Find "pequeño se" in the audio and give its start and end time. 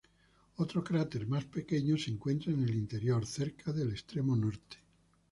1.45-2.09